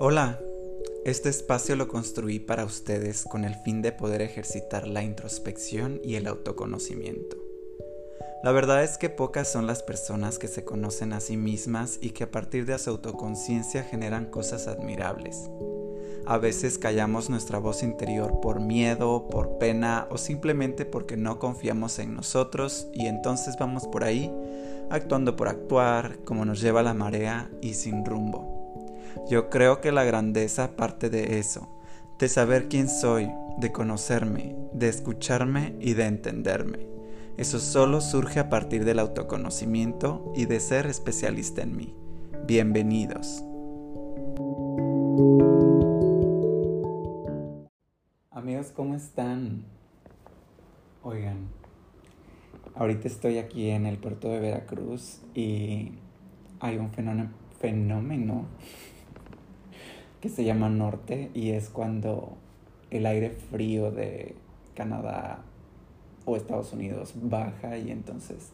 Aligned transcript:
Hola, 0.00 0.40
este 1.04 1.28
espacio 1.28 1.76
lo 1.76 1.86
construí 1.86 2.40
para 2.40 2.64
ustedes 2.64 3.22
con 3.22 3.44
el 3.44 3.54
fin 3.54 3.80
de 3.80 3.92
poder 3.92 4.22
ejercitar 4.22 4.88
la 4.88 5.04
introspección 5.04 6.00
y 6.02 6.16
el 6.16 6.26
autoconocimiento. 6.26 7.36
La 8.42 8.50
verdad 8.50 8.82
es 8.82 8.98
que 8.98 9.08
pocas 9.08 9.50
son 9.50 9.68
las 9.68 9.84
personas 9.84 10.40
que 10.40 10.48
se 10.48 10.64
conocen 10.64 11.12
a 11.12 11.20
sí 11.20 11.36
mismas 11.36 11.98
y 12.02 12.10
que 12.10 12.24
a 12.24 12.30
partir 12.32 12.66
de 12.66 12.76
su 12.76 12.90
autoconciencia 12.90 13.84
generan 13.84 14.26
cosas 14.26 14.66
admirables. 14.66 15.48
A 16.26 16.38
veces 16.38 16.76
callamos 16.78 17.30
nuestra 17.30 17.58
voz 17.58 17.84
interior 17.84 18.40
por 18.40 18.58
miedo, 18.58 19.28
por 19.28 19.58
pena 19.58 20.08
o 20.10 20.18
simplemente 20.18 20.86
porque 20.86 21.16
no 21.16 21.38
confiamos 21.38 22.00
en 22.00 22.14
nosotros 22.14 22.88
y 22.92 23.06
entonces 23.06 23.54
vamos 23.60 23.86
por 23.86 24.02
ahí 24.02 24.32
actuando 24.90 25.36
por 25.36 25.48
actuar, 25.48 26.18
como 26.24 26.44
nos 26.44 26.60
lleva 26.60 26.82
la 26.82 26.94
marea 26.94 27.50
y 27.60 27.74
sin 27.74 28.04
rumbo. 28.04 28.53
Yo 29.28 29.50
creo 29.50 29.80
que 29.80 29.92
la 29.92 30.04
grandeza 30.04 30.76
parte 30.76 31.10
de 31.10 31.38
eso, 31.38 31.68
de 32.18 32.28
saber 32.28 32.68
quién 32.68 32.88
soy, 32.88 33.30
de 33.58 33.72
conocerme, 33.72 34.56
de 34.72 34.88
escucharme 34.88 35.76
y 35.80 35.94
de 35.94 36.06
entenderme. 36.06 36.86
Eso 37.36 37.58
solo 37.58 38.00
surge 38.00 38.38
a 38.38 38.48
partir 38.48 38.84
del 38.84 38.98
autoconocimiento 38.98 40.32
y 40.36 40.46
de 40.46 40.60
ser 40.60 40.86
especialista 40.86 41.62
en 41.62 41.76
mí. 41.76 41.94
Bienvenidos. 42.46 43.42
Amigos, 48.30 48.72
¿cómo 48.74 48.94
están? 48.94 49.64
Oigan, 51.02 51.48
ahorita 52.74 53.08
estoy 53.08 53.38
aquí 53.38 53.70
en 53.70 53.86
el 53.86 53.98
puerto 53.98 54.28
de 54.28 54.38
Veracruz 54.40 55.20
y 55.34 55.92
hay 56.60 56.76
un 56.78 56.90
fenómeno, 57.60 58.46
que 60.24 60.30
se 60.30 60.42
llama 60.42 60.70
norte 60.70 61.30
y 61.34 61.50
es 61.50 61.68
cuando 61.68 62.38
el 62.90 63.04
aire 63.04 63.28
frío 63.28 63.90
de 63.90 64.34
Canadá 64.74 65.42
o 66.24 66.34
Estados 66.34 66.72
Unidos 66.72 67.12
baja 67.14 67.76
y 67.76 67.90
entonces 67.90 68.52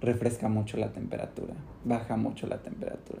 refresca 0.00 0.48
mucho 0.48 0.78
la 0.78 0.94
temperatura, 0.94 1.52
baja 1.84 2.16
mucho 2.16 2.46
la 2.46 2.62
temperatura. 2.62 3.20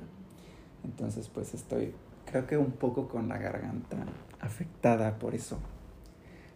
Entonces 0.82 1.28
pues 1.28 1.52
estoy 1.52 1.92
creo 2.24 2.46
que 2.46 2.56
un 2.56 2.70
poco 2.70 3.06
con 3.06 3.28
la 3.28 3.36
garganta 3.36 3.98
afectada 4.40 5.18
por 5.18 5.34
eso, 5.34 5.58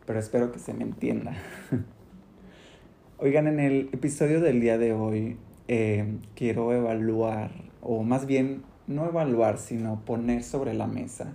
pero 0.07 0.21
espero 0.21 0.51
que 0.51 0.59
se 0.59 0.73
me 0.73 0.85
entienda. 0.85 1.37
Oigan, 3.19 3.49
en 3.49 3.61
el 3.61 3.91
episodio 3.93 4.41
del 4.41 4.63
día 4.63 4.79
de 4.79 4.95
hoy 4.95 5.37
eh, 5.69 6.21
quiero 6.37 6.73
evaluar, 6.73 7.51
o 7.83 8.03
más 8.03 8.25
bien 8.25 8.63
no 8.87 9.07
evaluar, 9.07 9.59
sino 9.59 10.01
poner 10.05 10.43
sobre 10.43 10.75
la 10.75 10.87
mesa 10.87 11.35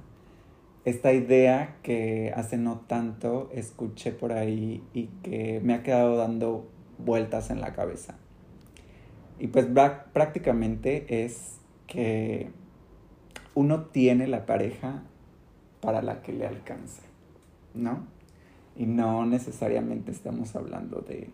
esta 0.85 1.13
idea 1.13 1.77
que 1.83 2.33
hace 2.35 2.57
no 2.57 2.81
tanto 2.87 3.49
escuché 3.53 4.11
por 4.11 4.31
ahí 4.31 4.83
y 4.93 5.07
que 5.23 5.59
me 5.63 5.73
ha 5.73 5.83
quedado 5.83 6.15
dando 6.15 6.67
vueltas 6.97 7.49
en 7.49 7.61
la 7.61 7.73
cabeza. 7.73 8.15
Y 9.39 9.47
pues 9.47 9.67
prácticamente 10.13 11.23
es 11.23 11.59
que 11.87 12.49
uno 13.55 13.85
tiene 13.85 14.27
la 14.27 14.45
pareja 14.45 15.03
para 15.81 16.01
la 16.01 16.21
que 16.21 16.33
le 16.33 16.45
alcanza, 16.45 17.03
¿no? 17.73 18.05
Y 18.75 18.85
no 18.85 19.25
necesariamente 19.25 20.11
estamos 20.11 20.55
hablando 20.55 21.01
de 21.01 21.29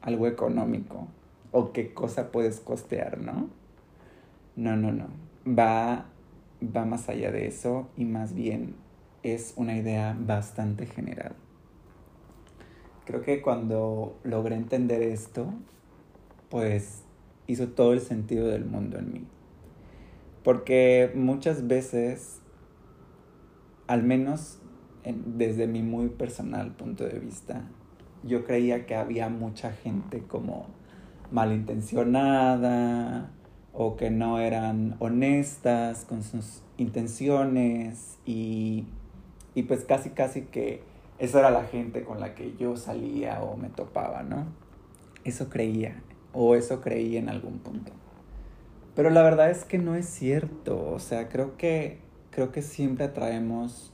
algo 0.00 0.26
económico 0.26 1.08
o 1.52 1.72
qué 1.72 1.92
cosa 1.92 2.30
puedes 2.30 2.60
costear, 2.60 3.18
¿no? 3.18 3.48
No, 4.56 4.76
no, 4.76 4.92
no 4.92 5.25
va, 5.46 6.06
va 6.62 6.84
más 6.84 7.08
allá 7.08 7.30
de 7.30 7.46
eso 7.46 7.88
y 7.96 8.04
más 8.04 8.34
bien 8.34 8.74
es 9.22 9.54
una 9.56 9.76
idea 9.76 10.16
bastante 10.18 10.86
general. 10.86 11.34
Creo 13.04 13.22
que 13.22 13.40
cuando 13.40 14.18
logré 14.24 14.56
entender 14.56 15.02
esto, 15.02 15.52
pues 16.48 17.02
hizo 17.46 17.68
todo 17.68 17.92
el 17.92 18.00
sentido 18.00 18.48
del 18.48 18.64
mundo 18.64 18.98
en 18.98 19.12
mí. 19.12 19.24
Porque 20.42 21.12
muchas 21.14 21.66
veces, 21.66 22.40
al 23.86 24.02
menos 24.02 24.60
desde 25.04 25.68
mi 25.68 25.82
muy 25.82 26.08
personal 26.08 26.72
punto 26.72 27.04
de 27.04 27.18
vista, 27.18 27.62
yo 28.24 28.44
creía 28.44 28.86
que 28.86 28.96
había 28.96 29.28
mucha 29.28 29.72
gente 29.72 30.22
como 30.22 30.66
malintencionada, 31.30 33.30
o 33.78 33.96
que 33.96 34.10
no 34.10 34.40
eran 34.40 34.96
honestas 35.00 36.06
con 36.06 36.22
sus 36.22 36.62
intenciones 36.78 38.16
y, 38.24 38.86
y 39.54 39.64
pues 39.64 39.84
casi 39.84 40.10
casi 40.10 40.42
que 40.42 40.82
esa 41.18 41.40
era 41.40 41.50
la 41.50 41.64
gente 41.64 42.02
con 42.02 42.18
la 42.18 42.34
que 42.34 42.56
yo 42.56 42.76
salía 42.76 43.42
o 43.42 43.56
me 43.58 43.68
topaba, 43.68 44.22
¿no? 44.22 44.46
Eso 45.24 45.50
creía 45.50 46.02
o 46.32 46.54
eso 46.54 46.80
creí 46.80 47.18
en 47.18 47.28
algún 47.28 47.58
punto. 47.58 47.92
Pero 48.94 49.10
la 49.10 49.22
verdad 49.22 49.50
es 49.50 49.64
que 49.64 49.76
no 49.76 49.94
es 49.94 50.06
cierto, 50.06 50.90
o 50.90 50.98
sea, 50.98 51.28
creo 51.28 51.58
que 51.58 51.98
creo 52.30 52.52
que 52.52 52.62
siempre 52.62 53.04
atraemos 53.04 53.92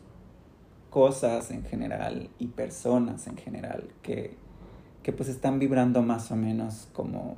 cosas 0.90 1.50
en 1.50 1.64
general 1.64 2.30
y 2.38 2.48
personas 2.48 3.26
en 3.26 3.36
general 3.36 3.88
que, 4.02 4.36
que 5.02 5.12
pues 5.12 5.28
están 5.28 5.58
vibrando 5.58 6.02
más 6.02 6.30
o 6.30 6.36
menos 6.36 6.88
como 6.92 7.36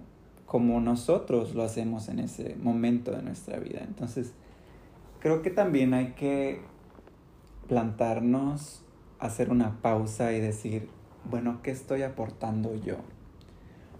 como 0.55 0.81
nosotros 0.81 1.57
lo 1.57 1.65
hacemos 1.65 2.09
en 2.09 2.21
ese 2.21 2.55
momento 2.55 3.11
de 3.11 3.23
nuestra 3.23 3.59
vida. 3.59 3.81
Entonces, 3.83 4.35
creo 5.19 5.43
que 5.43 5.51
también 5.51 5.95
hay 5.95 6.13
que 6.13 6.61
plantarnos, 7.67 8.85
hacer 9.19 9.51
una 9.51 9.83
pausa 9.83 10.33
y 10.33 10.41
decir, 10.41 10.89
bueno, 11.29 11.59
¿qué 11.65 11.73
estoy 11.73 12.03
aportando 12.03 12.77
yo? 12.77 12.99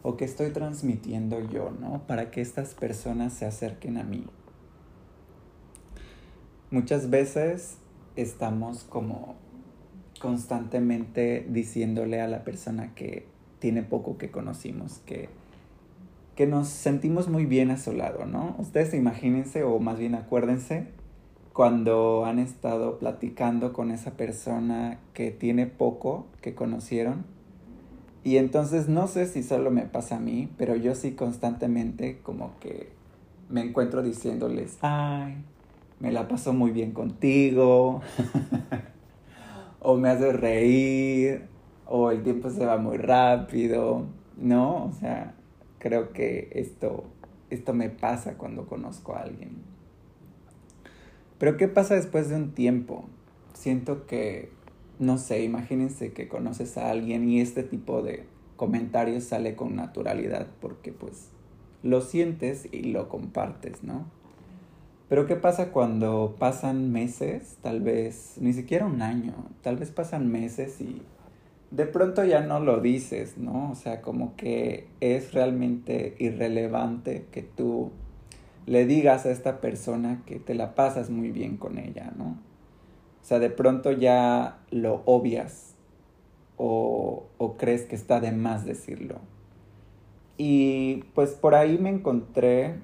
¿O 0.05 0.17
qué 0.17 0.25
estoy 0.25 0.53
transmitiendo 0.53 1.41
yo, 1.41 1.73
no? 1.73 2.07
Para 2.07 2.31
que 2.31 2.41
estas 2.41 2.75
personas 2.75 3.33
se 3.33 3.47
acerquen 3.47 3.99
a 3.99 4.05
mí. 4.05 4.25
Muchas 6.71 7.11
veces 7.11 7.79
estamos 8.15 8.85
como 8.85 9.35
constantemente 10.21 11.49
diciéndole 11.49 12.21
a 12.21 12.29
la 12.29 12.45
persona 12.45 12.95
que 12.95 13.27
tiene 13.59 13.83
poco 13.83 14.19
que 14.19 14.31
conocimos 14.31 15.01
que 15.05 15.43
que 16.35 16.47
nos 16.47 16.69
sentimos 16.69 17.29
muy 17.29 17.47
bien 17.47 17.71
a 17.71 17.79
su 17.79 17.93
lado, 17.93 18.27
¿no? 18.27 18.57
Ustedes 18.59 18.95
imagínense, 18.95 19.63
o 19.63 19.79
más 19.79 19.99
bien 19.99 20.15
acuérdense, 20.15 20.89
cuando 21.53 22.25
han 22.25 22.41
estado 22.41 22.99
platicando 22.99 23.73
con 23.73 23.93
esa 23.93 24.13
persona 24.13 24.99
que 25.13 25.31
tiene 25.31 25.67
poco 25.67 26.27
que 26.41 26.55
conocieron. 26.55 27.25
Y 28.25 28.39
entonces 28.39 28.89
no 28.89 29.07
sé 29.07 29.27
si 29.27 29.43
solo 29.43 29.71
me 29.71 29.83
pasa 29.83 30.17
a 30.17 30.21
mí, 30.21 30.49
pero 30.57 30.75
yo 30.75 30.95
sí 30.95 31.13
constantemente 31.13 32.19
como 32.23 32.59
que 32.59 32.89
me 33.49 33.61
encuentro 33.61 34.03
diciéndoles, 34.03 34.79
ay, 34.81 35.37
me 36.01 36.11
la 36.11 36.27
paso 36.27 36.53
muy 36.53 36.73
bien 36.73 36.93
contigo, 36.93 38.01
o 39.81 39.97
me 39.97 40.09
hace 40.09 40.33
reír, 40.33 41.43
o 41.87 42.11
el 42.11 42.23
tiempo 42.23 42.51
se 42.51 42.67
va 42.67 42.79
muy 42.79 42.97
rápido, 42.97 44.07
¿no? 44.37 44.87
O 44.87 44.93
sea, 44.93 45.35
creo 45.85 46.15
que 46.15 46.49
esto, 46.53 47.05
esto 47.51 47.75
me 47.75 47.91
pasa 47.91 48.39
cuando 48.39 48.65
conozco 48.65 49.15
a 49.15 49.21
alguien. 49.21 49.51
Pero 51.37 51.59
¿qué 51.59 51.69
pasa 51.69 51.95
después 51.95 52.31
de 52.31 52.37
un 52.37 52.53
tiempo? 52.53 53.05
Siento 53.53 54.07
que, 54.07 54.49
no 54.99 55.19
sé, 55.19 55.45
imagínense 55.45 56.15
que 56.15 56.27
conoces 56.27 56.79
a 56.79 56.89
alguien 56.89 57.29
y 57.29 57.43
este 57.43 57.63
tipo 57.65 58.01
de 58.01 58.25
comentarios 58.57 59.25
sale 59.25 59.57
con 59.57 59.77
naturalidad 59.77 60.47
porque 60.59 60.91
pues 60.91 61.29
lo 61.83 62.01
sientes 62.01 62.67
y 62.73 62.85
lo 62.85 63.11
compartes, 63.11 63.83
¿no? 63.83 64.07
Pero 65.11 65.27
¿qué 65.27 65.37
pasa 65.37 65.71
cuando 65.71 66.35
pasan 66.39 66.93
meses, 66.93 67.59
tal 67.61 67.83
vez 67.83 68.37
ni 68.41 68.55
siquiera 68.55 68.87
un 68.87 69.03
año, 69.03 69.35
tal 69.61 69.77
vez 69.77 69.91
pasan 69.91 70.33
meses 70.33 70.81
y 70.81 71.03
de 71.75 71.87
pronto 71.87 72.25
ya 72.25 72.41
no 72.41 72.61
lo 72.61 72.81
dices, 72.81 73.37
¿no? 73.37 73.73
O 73.73 73.75
sea, 73.75 74.01
como 74.01 74.37
que 74.37 74.87
es 75.01 75.35
realmente 75.35 76.15
irrelevante 76.21 77.27
que 77.33 77.43
tú 77.43 77.91
le 78.65 78.87
digas 78.87 79.27
a 79.27 79.33
esta 79.33 79.61
persona 79.61 80.23
que 80.25 80.39
te 80.39 80.55
la 80.55 80.77
pasas 80.77 81.11
muy 81.11 81.33
bien 81.33 81.57
con 81.57 81.79
ella, 81.79 82.13
¿no? 82.17 82.39
O 83.23 83.27
sea, 83.27 83.41
de 83.41 83.51
pronto 83.51 83.91
ya 83.91 84.59
lo 84.71 85.03
obvias 85.05 85.75
o, 86.59 87.27
o 87.39 87.57
crees 87.57 87.83
que 87.83 87.97
está 87.97 88.21
de 88.21 88.31
más 88.31 88.65
decirlo. 88.65 89.19
Y 90.39 91.03
pues 91.15 91.31
por 91.31 91.57
ahí 91.57 91.77
me 91.79 91.91
encontré 91.91 92.77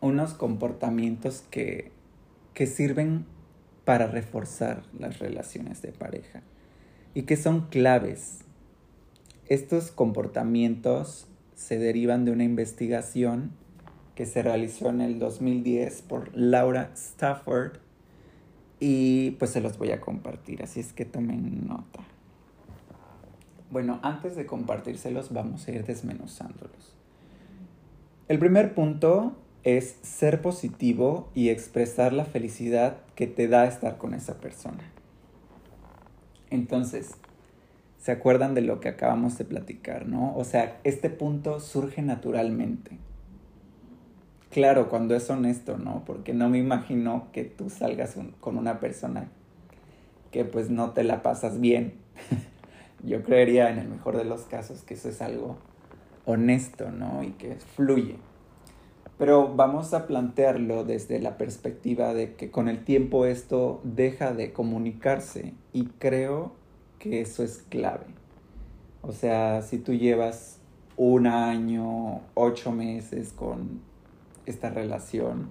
unos 0.00 0.32
comportamientos 0.32 1.44
que, 1.50 1.92
que 2.54 2.66
sirven 2.66 3.26
para 3.84 4.06
reforzar 4.06 4.82
las 4.98 5.18
relaciones 5.18 5.82
de 5.82 5.92
pareja 5.92 6.42
y 7.14 7.22
que 7.22 7.36
son 7.36 7.68
claves. 7.68 8.40
Estos 9.46 9.90
comportamientos 9.90 11.26
se 11.54 11.78
derivan 11.78 12.24
de 12.24 12.32
una 12.32 12.44
investigación 12.44 13.50
que 14.14 14.26
se 14.26 14.42
realizó 14.42 14.90
en 14.90 15.00
el 15.00 15.18
2010 15.18 16.02
por 16.02 16.36
Laura 16.36 16.90
Stafford 16.94 17.78
y 18.78 19.32
pues 19.32 19.50
se 19.50 19.60
los 19.60 19.76
voy 19.78 19.90
a 19.90 20.00
compartir, 20.00 20.62
así 20.62 20.80
es 20.80 20.92
que 20.92 21.04
tomen 21.04 21.66
nota. 21.66 22.00
Bueno, 23.70 24.00
antes 24.02 24.36
de 24.36 24.46
compartírselos 24.46 25.32
vamos 25.32 25.66
a 25.66 25.72
ir 25.72 25.84
desmenuzándolos. 25.84 26.94
El 28.28 28.38
primer 28.38 28.74
punto 28.74 29.36
es 29.64 29.96
ser 30.02 30.40
positivo 30.40 31.28
y 31.34 31.50
expresar 31.50 32.12
la 32.12 32.24
felicidad 32.24 32.98
que 33.14 33.26
te 33.26 33.48
da 33.48 33.66
estar 33.66 33.98
con 33.98 34.14
esa 34.14 34.38
persona. 34.38 34.82
Entonces, 36.50 37.12
¿se 37.98 38.12
acuerdan 38.12 38.54
de 38.54 38.62
lo 38.62 38.80
que 38.80 38.88
acabamos 38.88 39.38
de 39.38 39.44
platicar, 39.44 40.06
no? 40.06 40.34
O 40.36 40.44
sea, 40.44 40.78
este 40.84 41.10
punto 41.10 41.60
surge 41.60 42.02
naturalmente. 42.02 42.98
Claro, 44.50 44.88
cuando 44.88 45.14
es 45.14 45.30
honesto, 45.30 45.78
¿no? 45.78 46.02
Porque 46.04 46.34
no 46.34 46.48
me 46.48 46.58
imagino 46.58 47.28
que 47.32 47.44
tú 47.44 47.70
salgas 47.70 48.16
con 48.40 48.58
una 48.58 48.80
persona 48.80 49.28
que 50.32 50.44
pues 50.44 50.70
no 50.70 50.90
te 50.90 51.04
la 51.04 51.22
pasas 51.22 51.60
bien. 51.60 51.94
Yo 53.04 53.22
creería 53.22 53.70
en 53.70 53.78
el 53.78 53.88
mejor 53.88 54.16
de 54.16 54.24
los 54.24 54.42
casos 54.42 54.82
que 54.82 54.94
eso 54.94 55.08
es 55.08 55.22
algo 55.22 55.58
honesto, 56.24 56.90
¿no? 56.90 57.22
Y 57.22 57.30
que 57.32 57.56
fluye. 57.56 58.16
Pero 59.20 59.54
vamos 59.54 59.92
a 59.92 60.06
plantearlo 60.06 60.82
desde 60.82 61.18
la 61.18 61.36
perspectiva 61.36 62.14
de 62.14 62.36
que 62.36 62.50
con 62.50 62.70
el 62.70 62.86
tiempo 62.86 63.26
esto 63.26 63.82
deja 63.84 64.32
de 64.32 64.54
comunicarse 64.54 65.52
y 65.74 65.84
creo 65.98 66.54
que 66.98 67.20
eso 67.20 67.42
es 67.42 67.58
clave. 67.68 68.06
O 69.02 69.12
sea, 69.12 69.60
si 69.60 69.76
tú 69.76 69.92
llevas 69.92 70.58
un 70.96 71.26
año, 71.26 72.22
ocho 72.32 72.72
meses 72.72 73.34
con 73.34 73.82
esta 74.46 74.70
relación, 74.70 75.50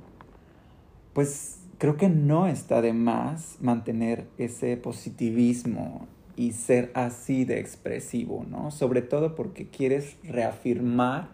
pues 1.14 1.60
creo 1.78 1.96
que 1.96 2.10
no 2.10 2.48
está 2.48 2.82
de 2.82 2.94
más 2.94 3.58
mantener 3.62 4.26
ese 4.40 4.78
positivismo 4.78 6.08
y 6.36 6.54
ser 6.54 6.90
así 6.96 7.46
de 7.46 7.60
expresivo, 7.60 8.48
¿no? 8.50 8.72
Sobre 8.72 9.04
todo 9.04 9.36
porque 9.36 9.70
quieres 9.70 10.18
reafirmar 10.24 11.30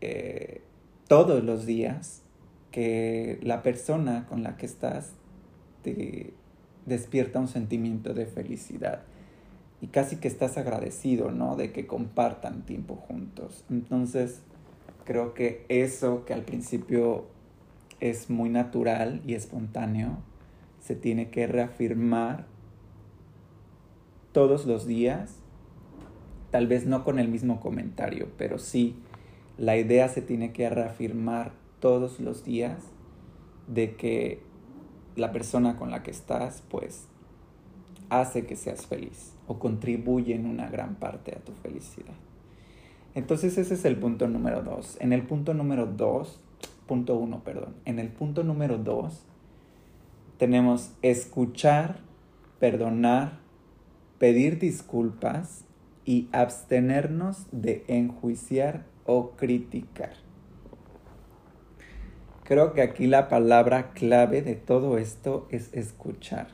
eh, 0.00 0.62
todos 1.12 1.44
los 1.44 1.66
días 1.66 2.22
que 2.70 3.38
la 3.42 3.62
persona 3.62 4.26
con 4.28 4.42
la 4.42 4.56
que 4.56 4.64
estás 4.64 5.12
te 5.82 6.32
despierta 6.86 7.38
un 7.38 7.48
sentimiento 7.48 8.14
de 8.14 8.24
felicidad 8.24 9.02
y 9.80 9.88
casi 9.88 10.16
que 10.16 10.28
estás 10.28 10.56
agradecido, 10.56 11.30
¿no? 11.30 11.56
De 11.56 11.72
que 11.72 11.86
compartan 11.86 12.62
tiempo 12.62 12.96
juntos. 12.96 13.64
Entonces, 13.68 14.40
Creo 15.04 15.34
que 15.34 15.66
eso 15.68 16.24
que 16.24 16.32
al 16.32 16.42
principio 16.42 17.26
es 18.00 18.30
muy 18.30 18.50
natural 18.50 19.20
y 19.26 19.34
espontáneo, 19.34 20.18
se 20.80 20.94
tiene 20.94 21.30
que 21.30 21.46
reafirmar 21.46 22.46
todos 24.32 24.64
los 24.64 24.86
días, 24.86 25.36
tal 26.50 26.66
vez 26.66 26.86
no 26.86 27.04
con 27.04 27.18
el 27.18 27.28
mismo 27.28 27.60
comentario, 27.60 28.28
pero 28.38 28.58
sí, 28.58 28.96
la 29.58 29.76
idea 29.76 30.08
se 30.08 30.22
tiene 30.22 30.52
que 30.52 30.68
reafirmar 30.70 31.52
todos 31.80 32.20
los 32.20 32.44
días 32.44 32.78
de 33.66 33.96
que 33.96 34.42
la 35.16 35.32
persona 35.32 35.76
con 35.76 35.90
la 35.90 36.02
que 36.02 36.10
estás, 36.10 36.62
pues, 36.68 37.08
hace 38.08 38.46
que 38.46 38.56
seas 38.56 38.86
feliz 38.86 39.34
o 39.46 39.58
contribuye 39.58 40.34
en 40.34 40.46
una 40.46 40.68
gran 40.68 40.96
parte 40.96 41.34
a 41.34 41.40
tu 41.40 41.52
felicidad. 41.52 42.14
Entonces 43.14 43.58
ese 43.58 43.74
es 43.74 43.84
el 43.84 43.96
punto 43.96 44.28
número 44.28 44.62
dos. 44.62 44.96
En 45.00 45.12
el 45.12 45.22
punto 45.22 45.54
número 45.54 45.86
dos, 45.86 46.40
punto 46.86 47.16
uno, 47.16 47.42
perdón. 47.44 47.74
En 47.84 47.98
el 47.98 48.08
punto 48.08 48.44
número 48.44 48.78
dos 48.78 49.24
tenemos 50.38 50.92
escuchar, 51.02 52.00
perdonar, 52.58 53.40
pedir 54.18 54.58
disculpas 54.58 55.64
y 56.04 56.28
abstenernos 56.32 57.46
de 57.52 57.84
enjuiciar 57.88 58.91
o 59.06 59.32
criticar. 59.32 60.12
Creo 62.44 62.72
que 62.72 62.82
aquí 62.82 63.06
la 63.06 63.28
palabra 63.28 63.92
clave 63.92 64.42
de 64.42 64.56
todo 64.56 64.98
esto 64.98 65.46
es 65.50 65.72
escuchar. 65.72 66.48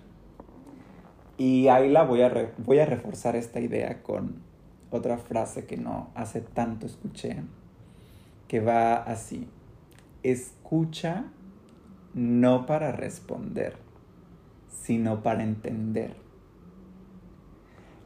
Y 1.38 1.68
ahí 1.68 1.88
la 1.88 2.02
voy 2.02 2.22
a, 2.22 2.52
voy 2.58 2.78
a 2.78 2.86
reforzar 2.86 3.36
esta 3.36 3.60
idea 3.60 4.02
con 4.02 4.42
otra 4.90 5.18
frase 5.18 5.66
que 5.66 5.76
no 5.76 6.10
hace 6.14 6.40
tanto 6.40 6.86
escuché, 6.86 7.42
que 8.48 8.60
va 8.60 8.94
así. 8.94 9.48
Escucha 10.22 11.26
no 12.14 12.66
para 12.66 12.92
responder, 12.92 13.76
sino 14.68 15.22
para 15.22 15.42
entender. 15.42 16.16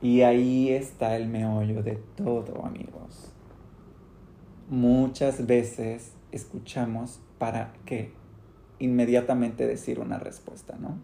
Y 0.00 0.22
ahí 0.22 0.70
está 0.70 1.16
el 1.16 1.28
meollo 1.28 1.82
de 1.82 1.96
todo, 2.16 2.64
amigos. 2.66 3.31
Muchas 4.69 5.47
veces 5.47 6.12
escuchamos 6.31 7.20
para 7.38 7.73
qué 7.85 8.12
inmediatamente 8.79 9.67
decir 9.67 10.00
una 10.00 10.19
respuesta, 10.19 10.76
¿no? 10.79 10.99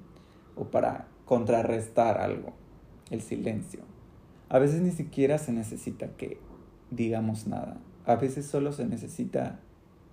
O 0.57 0.67
para 0.71 1.09
contrarrestar 1.25 2.19
algo, 2.21 2.55
el 3.11 3.21
silencio. 3.21 3.81
A 4.49 4.59
veces 4.59 4.81
ni 4.81 4.91
siquiera 4.91 5.39
se 5.39 5.53
necesita 5.53 6.09
que 6.17 6.41
digamos 6.91 7.47
nada. 7.47 7.79
A 8.07 8.17
veces 8.17 8.47
solo 8.47 8.73
se 8.73 8.87
necesita 8.87 9.61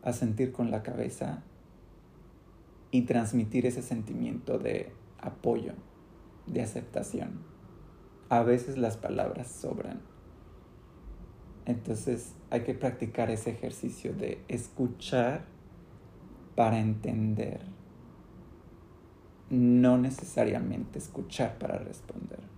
asentir 0.03 0.51
con 0.51 0.71
la 0.71 0.83
cabeza 0.83 1.43
y 2.91 3.03
transmitir 3.03 3.65
ese 3.65 3.81
sentimiento 3.81 4.59
de 4.59 4.91
apoyo, 5.19 5.73
de 6.47 6.61
aceptación. 6.61 7.39
A 8.29 8.43
veces 8.43 8.77
las 8.77 8.97
palabras 8.97 9.47
sobran. 9.47 10.01
Entonces 11.65 12.33
hay 12.49 12.61
que 12.61 12.73
practicar 12.73 13.31
ese 13.31 13.51
ejercicio 13.51 14.13
de 14.13 14.39
escuchar 14.47 15.45
para 16.55 16.79
entender, 16.79 17.61
no 19.49 19.97
necesariamente 19.97 20.99
escuchar 20.99 21.57
para 21.57 21.77
responder 21.77 22.55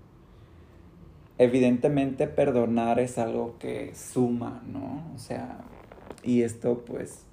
evidentemente 1.38 2.28
perdonar 2.28 3.00
es 3.00 3.18
algo 3.18 3.58
que 3.60 3.94
suma, 3.94 4.64
¿no? 4.68 5.12
O 5.16 5.20
sea, 5.20 5.60
y 6.24 6.42
esto 6.42 6.84
pues, 6.86 7.26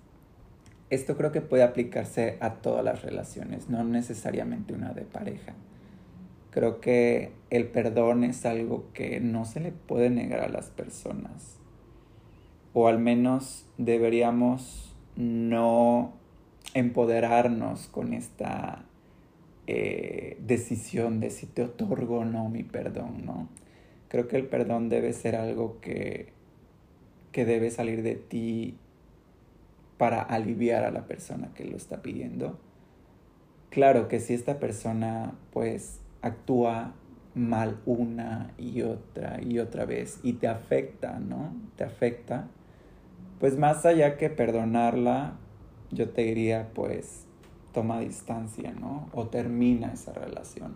esto 0.90 1.16
creo 1.16 1.32
que 1.32 1.40
puede 1.40 1.62
aplicarse 1.62 2.36
a 2.40 2.54
todas 2.54 2.84
las 2.84 3.02
relaciones, 3.02 3.68
no 3.68 3.82
necesariamente 3.84 4.74
una 4.74 4.92
de 4.92 5.02
pareja. 5.02 5.54
Creo 6.50 6.80
que 6.80 7.32
el 7.50 7.66
perdón 7.66 8.22
es 8.22 8.46
algo 8.46 8.92
que 8.92 9.18
no 9.20 9.44
se 9.44 9.60
le 9.60 9.72
puede 9.72 10.10
negar 10.10 10.40
a 10.40 10.48
las 10.48 10.70
personas. 10.70 11.58
O 12.74 12.88
al 12.88 12.98
menos 12.98 13.66
deberíamos 13.78 14.94
no 15.16 16.12
empoderarnos 16.74 17.86
con 17.86 18.12
esta 18.12 18.84
eh, 19.66 20.36
decisión 20.40 21.20
de 21.20 21.30
si 21.30 21.46
te 21.46 21.62
otorgo 21.62 22.18
o 22.18 22.24
no 22.26 22.50
mi 22.50 22.64
perdón, 22.64 23.24
¿no? 23.24 23.48
Creo 24.08 24.28
que 24.28 24.36
el 24.36 24.46
perdón 24.46 24.90
debe 24.90 25.12
ser 25.12 25.36
algo 25.36 25.80
que, 25.80 26.32
que 27.32 27.46
debe 27.46 27.70
salir 27.70 28.02
de 28.02 28.16
ti 28.16 28.76
para 29.96 30.20
aliviar 30.20 30.84
a 30.84 30.90
la 30.90 31.06
persona 31.06 31.50
que 31.54 31.64
lo 31.64 31.76
está 31.76 32.02
pidiendo. 32.02 32.58
Claro 33.70 34.06
que 34.06 34.20
si 34.20 34.34
esta 34.34 34.60
persona 34.60 35.34
pues 35.52 36.00
actúa 36.22 36.94
mal 37.34 37.80
una 37.86 38.52
y 38.58 38.82
otra 38.82 39.40
y 39.42 39.58
otra 39.58 39.84
vez 39.84 40.20
y 40.22 40.34
te 40.34 40.46
afecta, 40.46 41.18
¿no? 41.18 41.54
Te 41.76 41.84
afecta. 41.84 42.48
Pues 43.40 43.58
más 43.58 43.84
allá 43.84 44.16
que 44.16 44.30
perdonarla, 44.30 45.36
yo 45.90 46.10
te 46.10 46.22
diría 46.22 46.70
pues 46.74 47.26
toma 47.72 48.00
distancia, 48.00 48.72
¿no? 48.72 49.08
O 49.12 49.26
termina 49.26 49.92
esa 49.92 50.12
relación. 50.12 50.72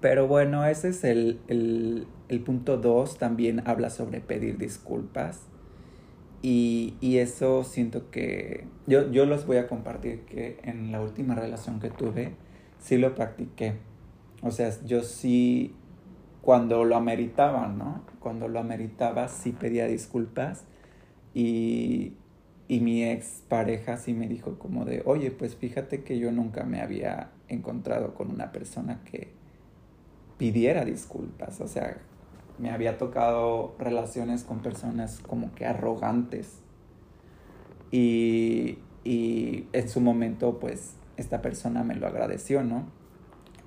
Pero 0.00 0.28
bueno, 0.28 0.64
ese 0.64 0.90
es 0.90 1.04
el, 1.04 2.06
punto 2.46 2.78
2. 2.78 3.18
También 3.18 3.62
habla 3.66 3.90
sobre 3.90 4.20
pedir 4.20 4.56
disculpas. 4.56 5.42
Y, 6.40 6.94
eso 7.02 7.64
siento 7.64 8.10
que 8.10 8.64
yo, 8.86 9.10
yo 9.10 9.26
los 9.26 9.44
voy 9.44 9.56
a 9.56 9.66
compartir 9.66 10.20
que 10.20 10.60
en 10.62 10.92
la 10.92 11.00
última 11.02 11.34
relación 11.34 11.80
que 11.80 11.90
tuve, 11.90 12.34
sí 12.78 12.96
lo 12.96 13.14
practiqué. 13.16 13.74
O 14.42 14.52
sea, 14.52 14.70
yo 14.84 15.02
sí, 15.02 15.74
cuando 16.48 16.86
lo 16.86 16.96
ameritaba, 16.96 17.68
¿no? 17.68 18.06
Cuando 18.20 18.48
lo 18.48 18.58
ameritaba, 18.58 19.28
sí 19.28 19.52
pedía 19.52 19.84
disculpas. 19.84 20.64
Y, 21.34 22.14
y 22.68 22.80
mi 22.80 23.04
ex 23.04 23.42
pareja 23.50 23.98
sí 23.98 24.14
me 24.14 24.28
dijo 24.28 24.58
como 24.58 24.86
de, 24.86 25.02
oye, 25.04 25.30
pues 25.30 25.56
fíjate 25.56 26.04
que 26.04 26.18
yo 26.18 26.32
nunca 26.32 26.64
me 26.64 26.80
había 26.80 27.32
encontrado 27.48 28.14
con 28.14 28.30
una 28.30 28.50
persona 28.50 29.02
que, 29.04 29.30
pidiera 30.38 30.86
disculpas. 30.86 31.60
O 31.60 31.68
sea, 31.68 31.98
me 32.58 32.70
había 32.70 32.96
tocado 32.96 33.74
relaciones 33.78 34.42
con 34.42 34.60
personas 34.60 35.20
como 35.20 35.54
que 35.54 35.66
arrogantes. 35.66 36.60
Y, 37.90 38.78
y 39.04 39.66
en 39.74 39.86
su 39.86 40.00
momento, 40.00 40.58
pues, 40.58 40.94
esta 41.18 41.42
persona 41.42 41.84
me 41.84 41.94
lo 41.94 42.06
agradeció, 42.06 42.64
¿no? 42.64 42.86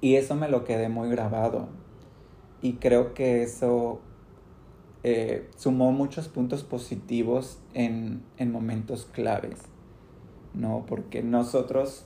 Y 0.02 0.16
eso 0.16 0.34
me 0.34 0.50
lo 0.50 0.64
quedé 0.64 0.90
muy 0.90 1.12
grabado. 1.12 1.80
Y 2.62 2.74
creo 2.74 3.14
que 3.14 3.44
eso 3.44 4.02
eh, 5.04 5.50
sumó 5.58 5.92
muchos 5.92 6.28
puntos 6.28 6.64
positivos 6.64 7.60
en, 7.74 8.22
en, 8.38 8.52
momentos 8.52 9.06
claves, 9.12 9.58
¿no? 10.54 10.86
Porque 10.88 11.24
nosotros 11.24 12.06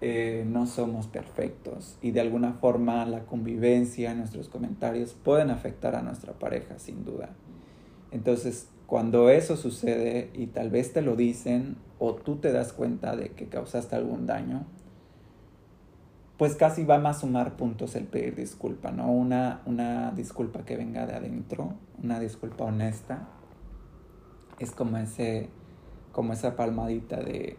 eh, 0.00 0.44
no 0.46 0.66
somos 0.66 1.06
perfectos 1.06 1.96
y 2.02 2.10
de 2.10 2.20
alguna 2.20 2.54
forma 2.54 3.04
la 3.06 3.24
convivencia, 3.24 4.14
nuestros 4.14 4.48
comentarios 4.48 5.14
pueden 5.14 5.50
afectar 5.50 5.94
a 5.94 6.02
nuestra 6.02 6.32
pareja, 6.32 6.78
sin 6.78 7.04
duda. 7.04 7.30
Entonces, 8.10 8.68
cuando 8.86 9.30
eso 9.30 9.56
sucede 9.56 10.30
y 10.32 10.46
tal 10.46 10.70
vez 10.70 10.92
te 10.92 11.02
lo 11.02 11.16
dicen 11.16 11.76
o 11.98 12.14
tú 12.14 12.36
te 12.36 12.52
das 12.52 12.72
cuenta 12.72 13.16
de 13.16 13.30
que 13.30 13.48
causaste 13.48 13.96
algún 13.96 14.26
daño, 14.26 14.66
pues 16.38 16.54
casi 16.54 16.84
va 16.84 16.96
a 16.96 17.14
sumar 17.14 17.56
puntos 17.56 17.94
el 17.94 18.04
pedir 18.04 18.34
disculpa, 18.34 18.90
¿no? 18.90 19.10
Una, 19.10 19.62
una 19.64 20.10
disculpa 20.12 20.64
que 20.64 20.76
venga 20.76 21.06
de 21.06 21.14
adentro, 21.14 21.74
una 22.02 22.20
disculpa 22.20 22.64
honesta. 22.64 23.28
Es 24.58 24.70
como 24.70 24.98
ese, 24.98 25.48
como 26.12 26.34
esa 26.34 26.54
palmadita 26.56 27.16
de, 27.16 27.56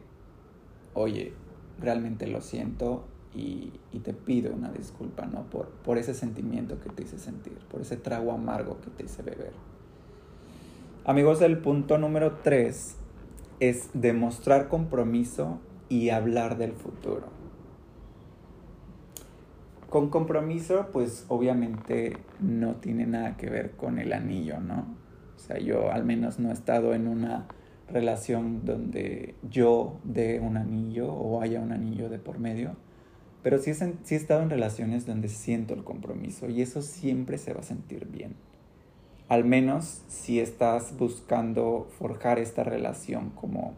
oye, 0.93 1.33
realmente 1.79 2.27
lo 2.27 2.41
siento 2.41 3.05
y, 3.33 3.73
y, 3.91 3.99
te 3.99 4.13
pido 4.13 4.53
una 4.53 4.71
disculpa, 4.71 5.25
¿no? 5.25 5.43
Por, 5.49 5.69
por 5.69 5.97
ese 5.97 6.13
sentimiento 6.13 6.79
que 6.79 6.89
te 6.89 7.03
hice 7.03 7.19
sentir, 7.19 7.57
por 7.69 7.81
ese 7.81 7.97
trago 7.97 8.31
amargo 8.31 8.79
que 8.81 8.89
te 8.91 9.05
hice 9.05 9.21
beber. 9.21 9.53
Amigos, 11.05 11.41
el 11.41 11.59
punto 11.59 11.97
número 11.97 12.39
tres 12.43 12.95
es 13.59 13.89
demostrar 13.93 14.69
compromiso 14.69 15.59
y 15.89 16.09
hablar 16.09 16.57
del 16.57 16.73
futuro. 16.73 17.36
Con 19.89 20.09
compromiso, 20.09 20.87
pues 20.91 21.25
obviamente 21.29 22.17
no 22.39 22.75
tiene 22.75 23.05
nada 23.07 23.37
que 23.37 23.49
ver 23.49 23.71
con 23.71 23.99
el 23.99 24.13
anillo, 24.13 24.59
¿no? 24.59 24.97
O 25.35 25.39
sea, 25.39 25.59
yo 25.59 25.91
al 25.91 26.03
menos 26.03 26.39
no 26.39 26.49
he 26.49 26.53
estado 26.53 26.93
en 26.93 27.07
una 27.07 27.47
relación 27.87 28.65
donde 28.65 29.35
yo 29.49 29.99
dé 30.03 30.39
un 30.41 30.57
anillo 30.57 31.13
o 31.13 31.41
haya 31.41 31.61
un 31.61 31.71
anillo 31.71 32.09
de 32.09 32.19
por 32.19 32.37
medio, 32.39 32.75
pero 33.43 33.59
sí, 33.59 33.73
sí 33.73 34.15
he 34.15 34.17
estado 34.17 34.41
en 34.41 34.49
relaciones 34.49 35.05
donde 35.05 35.29
siento 35.29 35.73
el 35.73 35.85
compromiso 35.85 36.49
y 36.49 36.61
eso 36.61 36.81
siempre 36.81 37.37
se 37.37 37.53
va 37.53 37.61
a 37.61 37.63
sentir 37.63 38.07
bien 38.07 38.35
al 39.27 39.43
menos 39.43 40.03
si 40.07 40.39
estás 40.39 40.97
buscando 40.97 41.87
forjar 41.99 42.39
esta 42.39 42.63
relación 42.63 43.31
como 43.31 43.73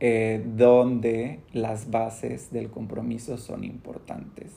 eh, 0.00 0.44
donde 0.56 1.40
las 1.52 1.90
bases 1.90 2.50
del 2.52 2.70
compromiso 2.70 3.38
son 3.38 3.64
importantes. 3.64 4.52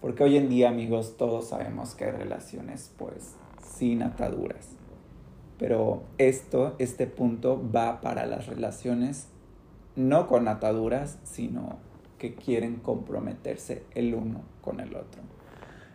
Porque 0.00 0.24
hoy 0.24 0.36
en 0.36 0.48
día, 0.48 0.68
amigos, 0.68 1.16
todos 1.16 1.48
sabemos 1.48 1.94
que 1.94 2.04
hay 2.04 2.10
relaciones 2.10 2.92
pues 2.98 3.36
sin 3.76 4.02
ataduras. 4.02 4.68
Pero 5.58 6.02
esto, 6.18 6.74
este 6.78 7.06
punto 7.06 7.62
va 7.74 8.00
para 8.00 8.26
las 8.26 8.46
relaciones 8.46 9.28
no 9.94 10.26
con 10.26 10.48
ataduras, 10.48 11.18
sino 11.24 11.78
que 12.18 12.34
quieren 12.34 12.76
comprometerse 12.76 13.84
el 13.94 14.14
uno 14.14 14.42
con 14.60 14.80
el 14.80 14.96
otro. 14.96 15.22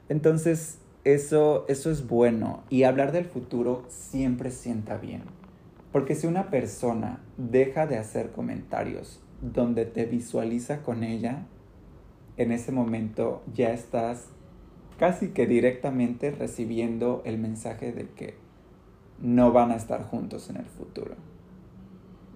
Entonces, 0.10 0.80
eso, 1.04 1.66
eso 1.68 1.92
es 1.92 2.08
bueno. 2.08 2.64
Y 2.70 2.84
hablar 2.84 3.12
del 3.12 3.26
futuro 3.26 3.86
siempre 3.88 4.52
sienta 4.52 4.98
bien. 4.98 5.24
Porque 5.98 6.13
si 6.13 6.27
una 6.27 6.51
persona 6.51 7.24
deja 7.38 7.88
de 7.88 7.98
hacer 7.98 8.32
comentarios 8.32 9.20
donde 9.42 9.84
te 9.86 10.06
visualiza 10.06 10.84
con 10.84 11.04
ella, 11.04 11.48
en 12.38 12.51
ese 12.51 12.72
momento 12.72 13.42
ya 13.51 13.72
estás 13.72 14.27
casi 15.00 15.30
que 15.30 15.48
directamente 15.48 16.30
recibiendo 16.30 17.24
el 17.25 17.39
mensaje 17.39 17.94
de 17.94 18.10
que 18.10 18.38
no 19.20 19.51
van 19.51 19.72
a 19.72 19.75
estar 19.75 20.04
juntos 20.04 20.51
en 20.51 20.58
el 20.58 20.68
futuro. 20.68 21.16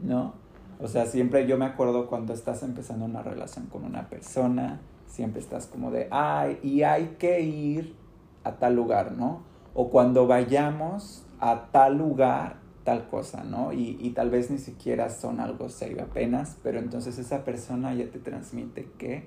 ¿No? 0.01 0.33
O 0.79 0.87
sea, 0.87 1.05
siempre 1.05 1.45
yo 1.45 1.55
me 1.59 1.65
acuerdo 1.65 2.07
cuando 2.07 2.33
estás 2.33 2.63
empezando 2.63 3.05
una 3.05 3.21
relación 3.21 3.67
con 3.67 3.85
una 3.85 4.09
persona, 4.09 4.81
siempre 5.05 5.39
estás 5.39 5.67
como 5.67 5.91
de, 5.91 6.07
ay, 6.09 6.57
y 6.63 6.81
hay 6.81 7.17
que 7.19 7.41
ir 7.41 7.95
a 8.43 8.53
tal 8.53 8.75
lugar, 8.75 9.11
¿no? 9.11 9.43
O 9.75 9.91
cuando 9.91 10.25
vayamos 10.25 11.27
a 11.39 11.67
tal 11.71 11.99
lugar, 11.99 12.60
tal 12.83 13.07
cosa, 13.09 13.43
¿no? 13.43 13.73
Y, 13.73 13.97
y, 13.99 14.11
tal 14.11 14.29
vez 14.29 14.49
ni 14.49 14.57
siquiera 14.57 15.09
son 15.09 15.39
algo 15.39 15.69
serio 15.69 16.03
apenas, 16.03 16.57
pero 16.63 16.79
entonces 16.79 17.17
esa 17.19 17.43
persona 17.43 17.93
ya 17.93 18.09
te 18.09 18.19
transmite 18.19 18.87
que 18.97 19.25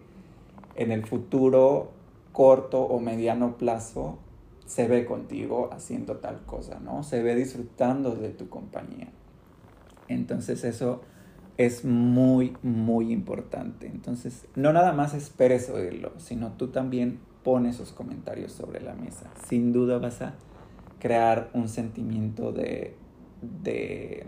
en 0.76 0.90
el 0.90 1.06
futuro 1.06 1.92
corto 2.32 2.82
o 2.82 2.98
mediano 3.00 3.56
plazo 3.56 4.18
se 4.66 4.88
ve 4.88 5.04
contigo 5.04 5.70
haciendo 5.72 6.16
tal 6.16 6.40
cosa, 6.46 6.80
¿no? 6.80 7.02
Se 7.02 7.22
ve 7.22 7.34
disfrutando 7.34 8.14
de 8.14 8.30
tu 8.30 8.48
compañía. 8.48 9.08
Entonces 10.08 10.64
eso 10.64 11.02
es 11.56 11.84
muy, 11.84 12.56
muy 12.62 13.12
importante. 13.12 13.86
Entonces, 13.86 14.46
no 14.56 14.72
nada 14.72 14.92
más 14.92 15.14
esperes 15.14 15.70
oírlo, 15.70 16.12
sino 16.18 16.52
tú 16.52 16.68
también 16.68 17.20
pone 17.42 17.70
esos 17.70 17.92
comentarios 17.92 18.52
sobre 18.52 18.80
la 18.80 18.94
mesa. 18.94 19.30
Sin 19.46 19.72
duda 19.72 19.98
vas 19.98 20.22
a 20.22 20.34
crear 20.98 21.50
un 21.52 21.68
sentimiento 21.68 22.52
de, 22.52 22.96
de 23.62 24.26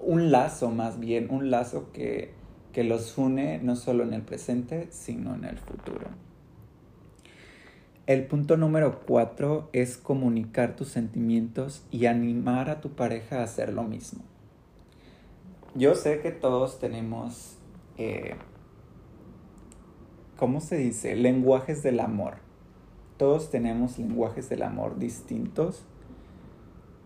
un 0.00 0.30
lazo 0.30 0.70
más 0.70 1.00
bien, 1.00 1.28
un 1.30 1.50
lazo 1.50 1.90
que, 1.92 2.32
que 2.72 2.84
los 2.84 3.16
une 3.18 3.58
no 3.62 3.76
solo 3.76 4.04
en 4.04 4.12
el 4.12 4.22
presente, 4.22 4.88
sino 4.90 5.34
en 5.34 5.44
el 5.44 5.58
futuro. 5.58 6.08
El 8.06 8.26
punto 8.26 8.56
número 8.56 9.00
cuatro 9.04 9.68
es 9.72 9.96
comunicar 9.96 10.76
tus 10.76 10.88
sentimientos 10.88 11.84
y 11.90 12.06
animar 12.06 12.70
a 12.70 12.80
tu 12.80 12.90
pareja 12.90 13.40
a 13.40 13.42
hacer 13.42 13.72
lo 13.72 13.82
mismo. 13.82 14.22
Yo 15.74 15.94
sé 15.94 16.20
que 16.20 16.30
todos 16.30 16.78
tenemos 16.78 17.56
eh, 17.98 18.36
¿cómo 20.36 20.60
se 20.60 20.76
dice? 20.76 21.16
Lenguajes 21.16 21.82
del 21.82 22.00
amor. 22.00 22.34
Todos 23.16 23.50
tenemos 23.50 23.98
lenguajes 23.98 24.48
del 24.48 24.62
amor 24.62 24.98
distintos, 24.98 25.84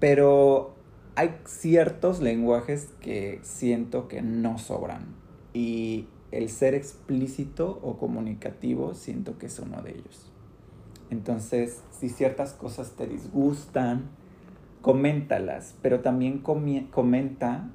pero 0.01 0.75
hay 1.17 1.37
ciertos 1.45 2.21
lenguajes 2.21 2.89
que 3.01 3.41
siento 3.43 4.09
que 4.09 4.23
no 4.23 4.59
sobran 4.59 5.15
y 5.53 6.09
el 6.31 6.49
ser 6.49 6.75
explícito 6.75 7.81
o 7.83 7.99
comunicativo 7.99 8.95
siento 8.95 9.39
que 9.39 9.47
es 9.47 9.59
uno 9.59 9.83
de 9.83 9.93
ellos. 9.93 10.31
Entonces, 11.11 11.83
si 11.91 12.09
ciertas 12.09 12.53
cosas 12.53 12.93
te 12.93 13.07
disgustan, 13.07 14.11
coméntalas, 14.81 15.75
pero 15.83 16.01
también 16.01 16.39
comenta 16.39 17.69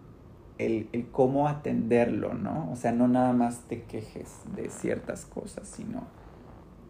el, 0.58 0.88
cómo 1.12 1.48
atenderlo, 1.48 2.34
¿no? 2.34 2.72
O 2.72 2.76
sea, 2.76 2.94
no 2.94 3.08
nada 3.08 3.34
más 3.34 3.68
te 3.68 3.84
quejes 3.84 4.40
de 4.56 4.70
ciertas 4.70 5.26
cosas, 5.26 5.68
sino 5.68 6.08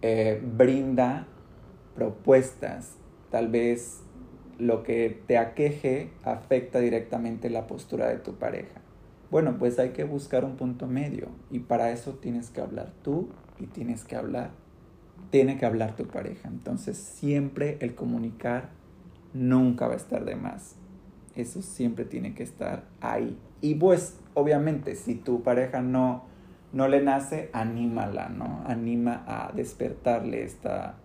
eh, 0.01 0.41
brinda 0.55 1.27
propuestas. 1.95 2.95
Tal 3.31 3.47
vez 3.47 4.04
lo 4.57 4.83
que 4.83 5.21
te 5.27 5.37
aqueje 5.37 6.11
afecta 6.23 6.79
directamente 6.79 7.49
la 7.49 7.67
postura 7.67 8.07
de 8.07 8.17
tu 8.17 8.35
pareja. 8.35 8.81
Bueno, 9.31 9.57
pues 9.57 9.79
hay 9.79 9.89
que 9.89 10.03
buscar 10.03 10.45
un 10.45 10.55
punto 10.55 10.87
medio 10.87 11.27
y 11.49 11.59
para 11.59 11.91
eso 11.91 12.13
tienes 12.13 12.49
que 12.49 12.61
hablar 12.61 12.93
tú 13.01 13.29
y 13.59 13.67
tienes 13.67 14.03
que 14.03 14.15
hablar, 14.15 14.51
tiene 15.29 15.57
que 15.57 15.65
hablar 15.65 15.95
tu 15.95 16.05
pareja. 16.07 16.47
Entonces 16.47 16.97
siempre 16.97 17.77
el 17.81 17.95
comunicar 17.95 18.69
nunca 19.33 19.87
va 19.87 19.93
a 19.93 19.97
estar 19.97 20.23
de 20.25 20.35
más. 20.35 20.75
Eso 21.35 21.61
siempre 21.61 22.05
tiene 22.05 22.33
que 22.33 22.43
estar 22.43 22.85
ahí. 23.01 23.37
Y 23.59 23.75
pues, 23.75 24.17
obviamente, 24.35 24.95
si 24.95 25.15
tu 25.15 25.43
pareja 25.43 25.81
no, 25.81 26.23
no 26.71 26.87
le 26.87 27.01
nace, 27.01 27.49
anímala, 27.51 28.29
¿no? 28.29 28.63
Anima 28.65 29.25
a 29.27 29.51
despertarle 29.51 30.43
esta, 30.43 30.95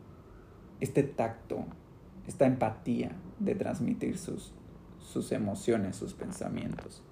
este 0.78 1.02
tacto, 1.02 1.64
esta 2.28 2.46
empatía 2.46 3.10
de 3.40 3.54
transmitir 3.56 4.16
sus, 4.16 4.52
sus 5.00 5.32
emociones, 5.32 5.96
sus 5.96 6.14
pensamientos. 6.14 7.02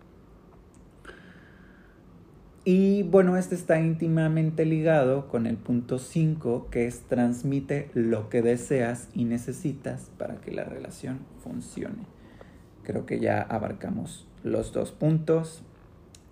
Y 2.71 3.03
bueno, 3.05 3.39
este 3.39 3.55
está 3.55 3.81
íntimamente 3.81 4.67
ligado 4.67 5.29
con 5.29 5.47
el 5.47 5.57
punto 5.57 5.99
5, 5.99 6.69
que 6.71 6.87
es 6.87 7.01
transmite 7.09 7.91
lo 7.95 8.29
que 8.29 8.43
deseas 8.43 9.09
y 9.15 9.25
necesitas 9.25 10.11
para 10.19 10.37
que 10.37 10.53
la 10.53 10.65
relación 10.65 11.21
funcione. 11.43 12.05
Creo 12.83 13.07
que 13.07 13.21
ya 13.21 13.41
abarcamos 13.41 14.27
los 14.43 14.75
dos 14.75 14.93
puntos. 14.93 15.63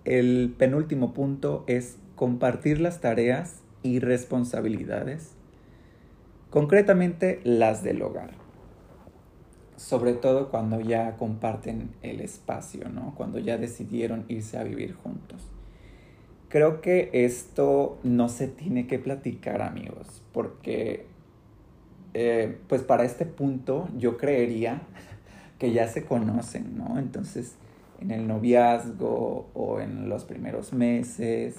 El 0.05 0.53
penúltimo 0.55 1.13
punto 1.13 1.63
es 1.65 1.97
compartir 2.15 2.79
las 2.81 3.01
tareas 3.01 3.63
y 3.81 3.99
responsabilidades, 3.99 5.31
concretamente 6.51 7.39
las 7.43 7.81
del 7.81 8.01
hogar. 8.03 8.46
Sobre 9.77 10.13
todo 10.13 10.49
cuando 10.49 10.81
ya 10.81 11.15
comparten 11.15 11.91
el 12.01 12.19
espacio, 12.19 12.89
¿no? 12.89 13.13
Cuando 13.15 13.39
ya 13.39 13.57
decidieron 13.57 14.25
irse 14.27 14.57
a 14.57 14.63
vivir 14.63 14.93
juntos. 14.93 15.41
creo 16.49 16.81
que 16.81 17.09
esto 17.13 17.99
no 18.03 18.29
se 18.29 18.47
tiene 18.47 18.87
que 18.87 18.99
platicar, 18.99 19.61
amigos, 19.61 20.21
porque 20.31 21.05
eh, 22.13 22.57
pues 22.67 22.81
para 22.83 23.03
este 23.03 23.25
punto 23.25 23.89
yo 23.97 24.17
creería 24.17 24.81
que 25.59 25.71
ya 25.71 25.87
se 25.87 26.05
conocen, 26.05 26.77
¿no? 26.77 26.97
Entonces, 26.97 27.55
en 27.99 28.11
el 28.11 28.27
noviazgo 28.27 29.49
o 29.53 29.79
en 29.79 30.09
los 30.09 30.23
primeros 30.23 30.73
meses, 30.73 31.55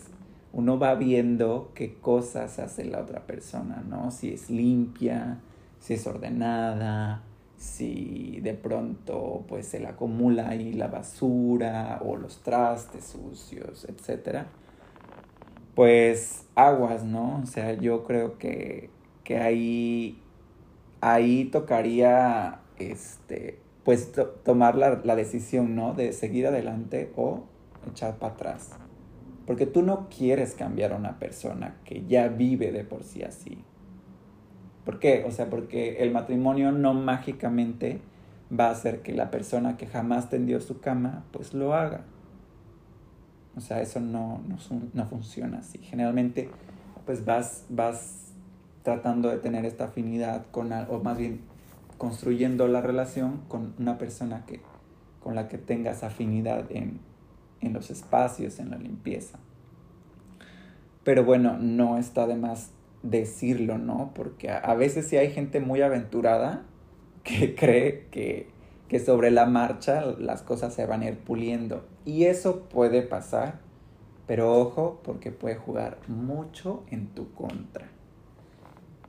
uno 0.53 0.79
va 0.79 0.95
viendo 0.95 1.73
qué 1.75 1.95
cosas 1.95 2.59
hace 2.59 2.85
la 2.85 3.01
otra 3.01 3.27
persona, 3.27 3.85
¿no? 3.89 4.11
Si 4.11 4.33
es 4.33 4.51
limpia, 4.51 5.39
si 5.81 5.95
es 5.95 6.07
ordenada, 6.07 7.23
si 7.59 8.41
de 8.41 8.55
pronto 8.55 9.45
pues 9.49 9.67
se 9.67 9.81
le 9.81 9.89
acumula 9.89 10.49
ahí 10.49 10.73
la 10.73 10.87
basura 10.87 12.01
o 12.05 12.17
los 12.17 12.43
trastes 12.43 13.05
sucios, 13.05 13.85
etcétera. 13.89 14.47
Pues 15.75 16.47
aguas, 16.55 17.05
¿no? 17.05 17.41
O 17.43 17.47
sea, 17.47 17.75
yo 17.75 18.05
creo 18.05 18.39
que, 18.39 18.91
que 19.25 19.39
ahí, 19.39 20.23
ahí 21.01 21.47
tocaría 21.47 22.61
este 22.79 23.61
pues 23.85 24.13
tomar 24.45 24.77
la, 24.77 25.01
la, 25.03 25.17
decisión, 25.17 25.75
¿no? 25.75 25.95
De 25.95 26.13
seguir 26.13 26.47
adelante 26.47 27.11
o 27.17 27.45
echar 27.91 28.19
para 28.19 28.35
atrás. 28.35 28.71
Porque 29.47 29.65
tú 29.65 29.83
no 29.83 30.09
quieres 30.11 30.53
cambiar 30.53 30.93
a 30.93 30.97
una 30.97 31.19
persona 31.19 31.79
que 31.87 32.05
ya 32.07 32.29
vive 32.29 32.71
de 32.71 32.85
por 32.85 33.03
sí 33.03 33.23
así. 33.23 33.65
¿Por 34.89 35.01
qué? 35.01 35.27
O 35.29 35.31
sea, 35.31 35.51
porque 35.51 35.99
el 35.99 36.13
matrimonio 36.13 36.73
no 36.73 36.95
mágicamente 36.95 38.01
va 38.51 38.69
a 38.69 38.71
hacer 38.71 39.03
que 39.03 39.13
la 39.13 39.31
persona 39.31 39.77
que 39.77 39.87
jamás 39.87 40.31
tendió 40.31 40.63
su 40.63 40.81
cama, 40.81 41.25
pues 41.31 41.53
lo 41.53 41.75
haga. 41.75 42.05
O 43.55 43.61
sea, 43.61 43.83
eso 43.83 44.01
no, 44.01 44.41
no, 44.95 45.05
funciona 45.05 45.59
así. 45.59 45.77
Generalmente, 45.77 46.49
pues 47.05 47.27
vas, 47.27 47.67
vas 47.69 48.33
tratando 48.83 49.29
de 49.29 49.37
tener 49.37 49.67
esta 49.67 49.85
afinidad 49.85 50.47
con, 50.53 50.73
o 50.73 51.01
más 51.01 51.19
bien 51.19 51.43
construyendo 51.99 52.67
la 52.67 52.81
relación 52.81 53.43
con 53.47 53.75
una 53.79 53.99
persona 53.99 54.47
que, 54.47 54.63
con 55.23 55.35
la 55.35 55.49
que 55.49 55.59
tengas 55.59 56.03
afinidad 56.03 56.65
en, 56.71 57.01
en 57.61 57.75
los 57.75 57.91
espacios, 57.91 58.59
en 58.59 58.71
la 58.71 58.79
limpieza. 58.79 59.39
Pero 61.05 61.25
bueno, 61.25 61.59
no 61.59 61.99
está 61.99 62.27
de 62.27 62.37
más 62.37 62.71
decirlo, 63.03 63.79
¿no? 63.79 64.13
Porque 64.15 64.51
a, 64.51 64.75
veces 64.75 65.07
sí 65.09 65.17
hay 65.17 65.31
gente 65.31 65.61
muy 65.61 65.83
aventurada 65.83 66.65
que 67.25 67.55
cree 67.57 68.07
que, 68.11 68.49
que 68.89 69.01
sobre 69.01 69.31
la 69.31 69.47
marcha 69.47 70.05
las 70.19 70.43
cosas 70.43 70.75
se 70.75 70.87
van 70.87 71.03
a 71.03 71.09
ir 71.09 71.19
puliendo. 71.19 71.85
Y 72.05 72.25
eso 72.25 72.69
puede 72.69 73.03
pasar, 73.03 73.61
pero 74.27 74.59
ojo 74.59 75.01
porque 75.05 75.31
puede 75.31 75.57
jugar 75.57 75.99
mucho 76.09 76.85
en 76.91 77.09
tu 77.09 77.33
contra. 77.33 77.89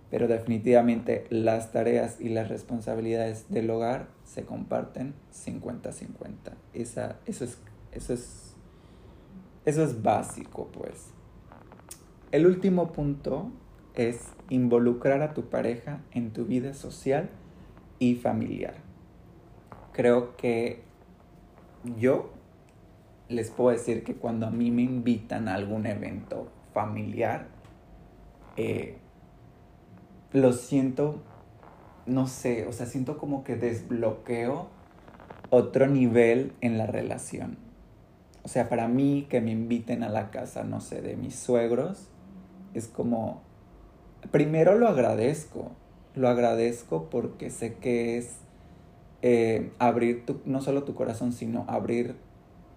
Pero 0.09 0.27
definitivamente 0.27 1.25
las 1.29 1.71
tareas 1.71 2.19
y 2.19 2.29
las 2.29 2.49
responsabilidades 2.49 3.49
del 3.49 3.69
hogar 3.69 4.07
se 4.23 4.43
comparten 4.43 5.13
50-50. 5.31 6.53
Esa, 6.73 7.19
eso, 7.27 7.45
es, 7.45 7.59
eso, 7.91 8.13
es, 8.13 8.55
eso 9.65 9.83
es 9.83 10.01
básico, 10.01 10.67
pues. 10.73 11.11
El 12.31 12.47
último 12.47 12.91
punto 12.91 13.51
es 13.99 14.31
involucrar 14.49 15.21
a 15.21 15.33
tu 15.33 15.49
pareja 15.49 15.99
en 16.13 16.31
tu 16.31 16.45
vida 16.45 16.73
social 16.73 17.29
y 17.99 18.15
familiar. 18.15 18.75
Creo 19.91 20.37
que 20.37 20.83
yo 21.97 22.31
les 23.27 23.51
puedo 23.51 23.71
decir 23.71 24.05
que 24.05 24.15
cuando 24.15 24.47
a 24.47 24.51
mí 24.51 24.71
me 24.71 24.83
invitan 24.83 25.49
a 25.49 25.55
algún 25.55 25.85
evento 25.85 26.47
familiar, 26.73 27.47
eh, 28.55 28.97
lo 30.31 30.53
siento, 30.53 31.21
no 32.05 32.25
sé, 32.27 32.67
o 32.67 32.71
sea, 32.71 32.85
siento 32.85 33.17
como 33.17 33.43
que 33.43 33.57
desbloqueo 33.57 34.69
otro 35.49 35.87
nivel 35.87 36.53
en 36.61 36.77
la 36.77 36.85
relación. 36.85 37.57
O 38.43 38.47
sea, 38.47 38.69
para 38.69 38.87
mí 38.87 39.27
que 39.29 39.41
me 39.41 39.51
inviten 39.51 40.03
a 40.03 40.09
la 40.09 40.31
casa, 40.31 40.63
no 40.63 40.79
sé, 40.79 41.01
de 41.01 41.17
mis 41.17 41.35
suegros, 41.35 42.07
es 42.73 42.87
como 42.87 43.48
primero 44.31 44.77
lo 44.77 44.87
agradezco, 44.87 45.71
lo 46.15 46.29
agradezco 46.29 47.09
porque 47.09 47.49
sé 47.49 47.75
que 47.75 48.17
es 48.17 48.35
eh, 49.21 49.71
abrir 49.79 50.25
tu, 50.25 50.41
no 50.45 50.61
solo 50.61 50.83
tu 50.83 50.95
corazón, 50.95 51.33
sino 51.33 51.65
abrir 51.67 52.15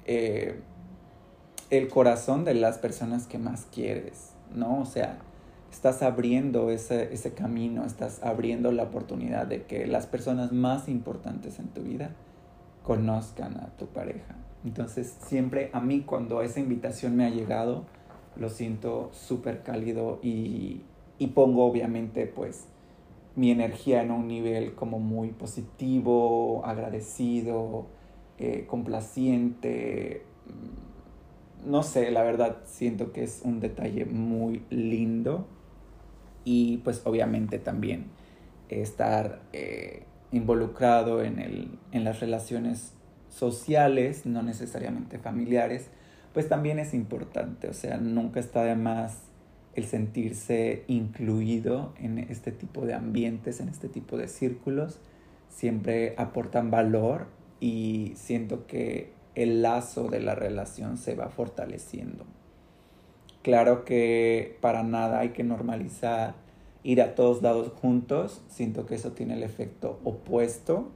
eh, 0.06 0.60
el 1.70 1.88
corazón 1.88 2.44
de 2.44 2.54
las 2.54 2.78
personas 2.78 3.26
que 3.26 3.38
más 3.38 3.66
quieres, 3.72 4.30
¿no? 4.54 4.80
O 4.80 4.84
sea, 4.84 5.18
estás 5.70 6.02
abriendo 6.02 6.70
ese, 6.70 7.12
ese 7.14 7.32
camino, 7.32 7.84
estás 7.84 8.22
abriendo 8.22 8.72
la 8.72 8.84
oportunidad 8.84 9.46
de 9.46 9.62
que 9.62 9.86
las 9.86 10.06
personas 10.06 10.52
más 10.52 10.88
importantes 10.88 11.58
en 11.58 11.68
tu 11.68 11.82
vida 11.82 12.10
conozcan 12.82 13.56
a 13.58 13.68
tu 13.76 13.86
pareja. 13.86 14.34
Entonces, 14.64 15.16
siempre 15.26 15.70
a 15.72 15.80
mí 15.80 16.02
cuando 16.02 16.42
esa 16.42 16.60
invitación 16.60 17.16
me 17.16 17.24
ha 17.24 17.30
llegado, 17.30 17.84
lo 18.36 18.48
siento 18.48 19.10
súper 19.12 19.62
cálido 19.62 20.18
y, 20.22 20.82
y 21.22 21.28
pongo 21.28 21.64
obviamente 21.64 22.26
pues 22.26 22.66
mi 23.36 23.52
energía 23.52 24.02
en 24.02 24.10
un 24.10 24.26
nivel 24.26 24.74
como 24.74 24.98
muy 24.98 25.28
positivo, 25.28 26.66
agradecido, 26.66 27.86
eh, 28.38 28.66
complaciente. 28.66 30.24
No 31.64 31.84
sé, 31.84 32.10
la 32.10 32.24
verdad 32.24 32.56
siento 32.64 33.12
que 33.12 33.22
es 33.22 33.42
un 33.44 33.60
detalle 33.60 34.04
muy 34.04 34.64
lindo 34.68 35.46
y 36.44 36.78
pues 36.78 37.02
obviamente 37.04 37.60
también 37.60 38.06
estar 38.68 39.42
eh, 39.52 40.02
involucrado 40.32 41.22
en, 41.22 41.38
el, 41.38 41.78
en 41.92 42.02
las 42.02 42.18
relaciones 42.18 42.94
sociales, 43.28 44.26
no 44.26 44.42
necesariamente 44.42 45.20
familiares, 45.20 45.88
pues 46.34 46.48
también 46.48 46.80
es 46.80 46.94
importante, 46.94 47.68
o 47.68 47.74
sea, 47.74 47.98
nunca 47.98 48.40
está 48.40 48.64
de 48.64 48.74
más 48.74 49.31
el 49.74 49.84
sentirse 49.84 50.84
incluido 50.86 51.94
en 51.98 52.18
este 52.18 52.52
tipo 52.52 52.84
de 52.84 52.94
ambientes, 52.94 53.60
en 53.60 53.68
este 53.68 53.88
tipo 53.88 54.16
de 54.16 54.28
círculos, 54.28 55.00
siempre 55.48 56.14
aportan 56.18 56.70
valor 56.70 57.26
y 57.60 58.12
siento 58.16 58.66
que 58.66 59.12
el 59.34 59.62
lazo 59.62 60.08
de 60.08 60.20
la 60.20 60.34
relación 60.34 60.98
se 60.98 61.14
va 61.14 61.28
fortaleciendo. 61.28 62.24
Claro 63.42 63.84
que 63.84 64.58
para 64.60 64.82
nada 64.82 65.20
hay 65.20 65.30
que 65.30 65.42
normalizar 65.42 66.34
ir 66.84 67.00
a 67.00 67.14
todos 67.14 67.42
lados 67.42 67.72
juntos, 67.80 68.42
siento 68.48 68.86
que 68.86 68.96
eso 68.96 69.12
tiene 69.12 69.34
el 69.34 69.42
efecto 69.42 70.00
opuesto 70.04 70.90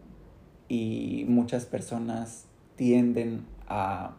y 0.68 1.24
muchas 1.28 1.64
personas 1.64 2.46
tienden 2.76 3.46
a, 3.68 4.16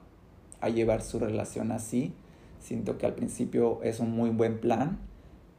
a 0.62 0.70
llevar 0.70 1.02
su 1.02 1.20
relación 1.20 1.72
así 1.72 2.14
Siento 2.60 2.98
que 2.98 3.06
al 3.06 3.16
principio 3.16 3.82
es 3.84 4.00
un 4.00 4.12
muy 4.12 4.30
buen 4.30 4.60
plan, 4.60 5.00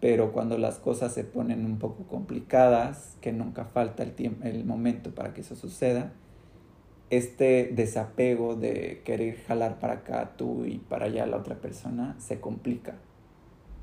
pero 0.01 0.33
cuando 0.33 0.59
las 0.59 0.79
cosas 0.79 1.13
se 1.13 1.25
ponen 1.25 1.65
un 1.65 1.79
poco 1.79 2.05
complicadas, 2.05 3.17
que 3.21 3.33
nunca 3.33 3.65
falta 3.65 4.03
el, 4.03 4.13
tiempo, 4.13 4.45
el 4.45 4.65
momento 4.65 5.15
para 5.15 5.35
que 5.35 5.41
eso 5.41 5.57
suceda, 5.57 6.13
este 7.11 7.71
desapego 7.75 8.55
de 8.55 9.03
querer 9.05 9.39
jalar 9.47 9.81
para 9.81 9.95
acá 9.95 10.35
tú 10.37 10.67
y 10.67 10.79
para 10.79 11.07
allá 11.07 11.27
la 11.27 11.39
otra 11.39 11.57
persona 11.57 12.15
se 12.19 12.41
complica, 12.41 12.97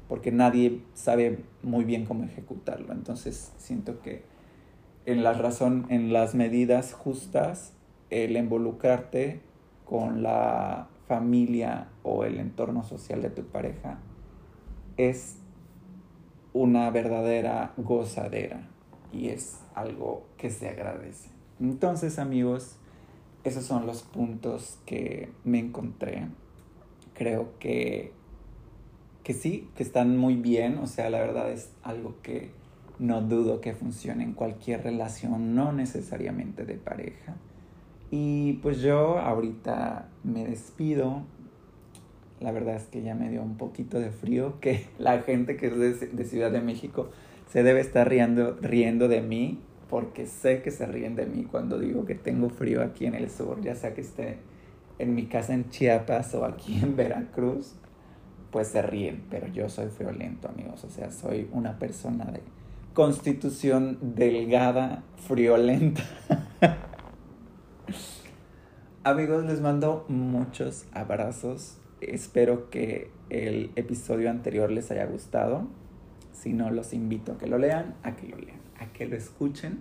porque 0.08 0.32
nadie 0.32 0.84
sabe 0.93 1.43
muy 1.63 1.84
bien 1.84 2.06
cómo 2.06 2.23
ejecutarlo. 2.23 2.93
Entonces 2.93 3.51
siento 3.58 4.01
que 4.01 4.23
en 5.06 5.23
la 5.23 5.34
razón, 5.34 5.86
en 5.89 6.13
las 6.13 6.34
medidas 6.36 6.93
justas, 6.93 7.73
el 8.10 8.38
involucrarte 8.38 9.41
con 9.86 10.23
la 10.23 10.88
familia 11.08 11.89
o 12.04 12.24
el 12.24 12.39
entorno 12.39 12.84
social 12.84 13.22
de 13.22 13.30
tu 13.30 13.44
pareja 13.44 14.00
es 14.98 15.38
una 16.54 16.89
verdadera 16.89 17.74
gozadera 17.78 18.68
y 19.12 19.28
es 19.28 19.60
algo 19.76 20.26
que 20.38 20.50
se 20.50 20.70
agradece. 20.70 21.30
Entonces 21.60 22.18
amigos, 22.18 22.78
esos 23.44 23.65
son 23.65 23.86
los 23.86 24.04
puntos 24.04 24.80
que 24.86 25.32
me 25.44 25.60
encontré. 25.60 26.28
Creo 27.13 27.58
que, 27.60 28.12
que 29.24 29.34
sí, 29.34 29.70
que 29.76 29.84
están 29.84 30.18
muy 30.18 30.36
bien, 30.36 30.78
o 30.80 30.88
sea, 30.88 31.10
la 31.10 31.20
verdad 31.20 31.52
es 31.52 31.72
algo 31.84 32.15
que 32.22 32.52
no 33.00 33.22
dudo 33.22 33.62
que 33.62 33.74
funcione 33.74 34.24
en 34.24 34.34
cualquier 34.34 34.84
relación, 34.84 35.56
no 35.56 35.72
necesariamente 35.72 36.65
de 36.65 36.76
pareja. 36.76 37.36
Y 38.12 38.54
pues 38.62 38.82
yo 38.82 39.18
ahorita 39.20 40.08
me 40.24 40.46
despido. 40.46 41.24
La 42.39 42.52
verdad 42.52 42.76
es 42.76 42.84
que 42.84 43.02
ya 43.02 43.15
me 43.15 43.30
dio 43.30 43.41
un 43.41 43.58
poquito 43.58 44.00
de 44.00 44.12
frío, 44.12 44.60
que 44.60 44.88
la 45.00 45.22
gente 45.22 45.58
que 45.58 45.68
es 45.68 46.00
de, 46.00 46.26
Ciudad 46.26 46.52
de 46.52 46.62
México 46.62 47.10
se 47.50 47.63
debe 47.63 47.80
estar 47.80 48.10
riendo, 48.10 48.58
riendo 48.62 49.08
de 49.08 49.22
mí, 49.22 49.60
porque 49.89 50.26
sé 50.26 50.62
que 50.62 50.72
se 50.72 50.86
ríen 50.86 51.15
de 51.15 51.26
mí 51.26 51.44
cuando 51.44 51.80
digo 51.80 52.06
que 52.06 52.15
tengo 52.15 52.50
frío 52.50 52.84
aquí 52.84 53.06
en 53.06 53.15
el 53.15 53.30
sur, 53.30 53.62
ya 53.62 53.76
sea 53.76 53.94
que 53.94 54.02
esté 54.02 54.38
en 55.00 55.15
mi 55.15 55.26
casa 55.28 55.54
en 55.54 55.70
Chiapas 55.70 56.34
o 56.36 56.46
aquí 56.46 56.80
en 56.82 56.96
Veracruz. 56.96 57.76
pues 58.52 58.70
se 58.70 58.82
ríen, 58.82 59.24
pero 59.30 59.48
yo 59.48 59.68
soy 59.68 59.88
friolento, 59.89 60.48
amigos. 60.48 60.84
O 60.86 60.89
sea, 60.89 61.12
soy 61.12 61.50
una 61.52 61.78
persona 61.78 62.26
de 62.26 62.41
constitución 62.94 63.98
delgada, 64.02 65.04
friolenta. 65.28 66.02
amigos, 69.04 69.45
les 69.45 69.62
mando 69.62 70.06
muchos 70.10 70.86
abrazos. 70.91 71.78
Espero 72.02 72.69
que 72.69 73.12
el 73.30 73.71
episodio 73.76 74.30
anterior 74.30 74.71
les 74.71 74.91
haya 74.91 75.06
gustado. 75.06 75.67
Si 76.34 76.54
no, 76.54 76.69
los 76.71 76.93
invito 76.93 77.34
a 77.34 77.38
que 77.38 77.48
lo 77.48 77.58
lean, 77.58 77.95
a 78.04 78.15
que 78.15 78.28
lo 78.28 78.38
lean, 78.38 78.60
a 78.80 78.88
que 78.88 79.06
lo 79.06 79.15
escuchen. 79.15 79.80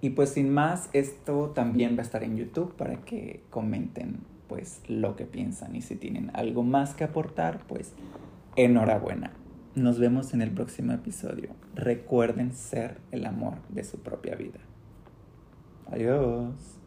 Y 0.00 0.10
pues 0.10 0.30
sin 0.30 0.50
más, 0.50 0.90
esto 0.92 1.50
también 1.54 1.96
va 1.96 2.00
a 2.00 2.02
estar 2.02 2.22
en 2.22 2.36
YouTube 2.36 2.74
para 2.76 3.04
que 3.04 3.42
comenten 3.50 4.20
pues 4.46 4.82
lo 4.86 5.16
que 5.16 5.24
piensan 5.24 5.74
y 5.74 5.82
si 5.82 5.96
tienen 5.96 6.30
algo 6.34 6.62
más 6.62 6.94
que 6.94 7.04
aportar, 7.04 7.60
pues 7.66 7.92
enhorabuena. 8.54 9.32
Nos 9.74 9.98
vemos 9.98 10.32
en 10.34 10.42
el 10.42 10.50
próximo 10.50 10.92
episodio. 10.92 11.50
Recuerden 11.74 12.52
ser 12.54 12.98
el 13.10 13.26
amor 13.26 13.54
de 13.68 13.84
su 13.84 13.98
propia 13.98 14.36
vida. 14.36 14.65
Adiós. 15.86 16.78